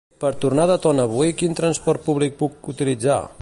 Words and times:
Per 0.21 0.29
tornar 0.45 0.63
de 0.71 0.77
Tona 0.85 1.05
avui, 1.09 1.33
quin 1.43 1.55
transport 1.61 2.05
públic 2.09 2.37
puc 2.41 2.73
utilitzar? 2.75 3.21